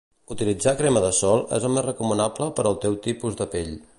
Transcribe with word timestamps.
Utilitzar 0.35 0.71
crema 0.79 1.03
de 1.03 1.11
sol 1.17 1.43
és 1.59 1.67
el 1.69 1.75
més 1.77 1.85
recomanable 1.89 2.49
per 2.61 2.67
al 2.71 2.79
teu 2.87 3.01
tipus 3.09 3.41
de 3.43 3.51
pell. 3.57 3.73